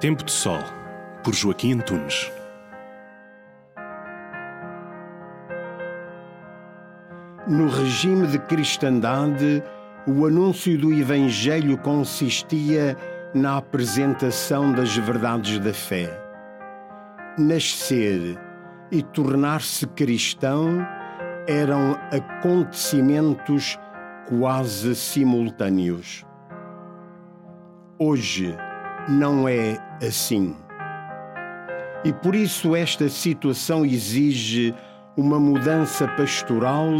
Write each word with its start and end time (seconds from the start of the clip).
Tempo 0.00 0.22
de 0.22 0.30
Sol, 0.30 0.60
por 1.24 1.34
Joaquim 1.34 1.72
Antunes. 1.72 2.30
No 7.48 7.66
regime 7.66 8.28
de 8.28 8.38
cristandade, 8.38 9.60
o 10.06 10.24
anúncio 10.24 10.78
do 10.78 10.94
Evangelho 10.94 11.76
consistia 11.78 12.96
na 13.34 13.56
apresentação 13.56 14.70
das 14.70 14.96
verdades 14.96 15.58
da 15.58 15.74
fé. 15.74 16.08
Nascer 17.36 18.38
e 18.92 19.02
tornar-se 19.02 19.84
cristão 19.88 20.78
eram 21.48 21.98
acontecimentos 22.12 23.76
quase 24.28 24.94
simultâneos. 24.94 26.24
Hoje 27.98 28.56
não 29.08 29.48
é 29.48 29.78
assim. 30.06 30.54
E 32.04 32.12
por 32.12 32.34
isso 32.34 32.76
esta 32.76 33.08
situação 33.08 33.84
exige 33.84 34.74
uma 35.16 35.40
mudança 35.40 36.06
pastoral, 36.08 36.92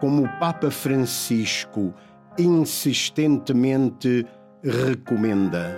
como 0.00 0.24
o 0.24 0.38
Papa 0.38 0.70
Francisco 0.70 1.92
insistentemente 2.38 4.24
recomenda. 4.62 5.76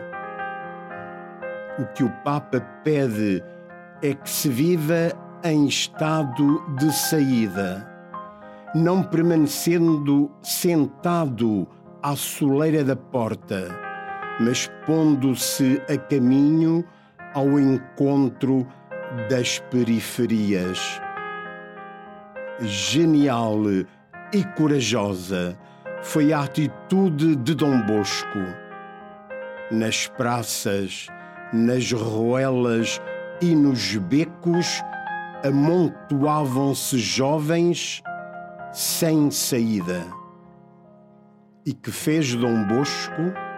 O 1.79 1.87
que 1.95 2.05
o 2.05 2.11
Papa 2.23 2.61
pede 2.85 3.43
é 4.03 4.15
que 4.15 4.29
se 4.29 4.49
viva 4.49 5.13
em 5.43 5.67
estado 5.67 6.63
de 6.77 6.93
saída, 6.93 7.89
não 8.75 9.03
permanecendo 9.03 10.31
sentado 10.43 11.67
à 12.03 12.15
soleira 12.15 12.85
da 12.85 12.97
porta, 12.97 13.90
mas 14.39 14.71
pondo-se 14.87 15.83
a 15.89 15.97
caminho 15.97 16.85
ao 17.35 17.59
encontro 17.59 18.67
das 19.29 19.59
periferias. 19.71 21.01
Genial 22.61 23.59
e 24.33 24.45
corajosa 24.57 25.59
foi 26.03 26.33
a 26.33 26.43
atitude 26.43 27.37
de 27.37 27.55
Dom 27.55 27.81
Bosco. 27.83 28.39
Nas 29.71 30.07
praças, 30.07 31.07
nas 31.53 31.91
ruelas 31.93 33.01
e 33.41 33.55
nos 33.55 33.97
becos 33.97 34.83
amontoavam-se 35.45 36.99
jovens 36.99 38.03
sem 38.73 39.31
saída. 39.31 40.05
E 41.65 41.73
que 41.73 41.91
fez 41.91 42.35
Dom 42.35 42.67
Bosco? 42.67 43.50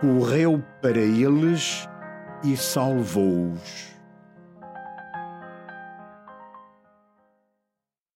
Correu 0.00 0.64
para 0.80 0.98
eles 0.98 1.86
e 2.42 2.56
salvou-os. 2.56 3.99